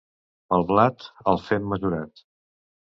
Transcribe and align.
Pel 0.53 0.65
blat, 0.71 1.05
el 1.35 1.41
fem 1.51 1.71
mesurat. 1.77 2.29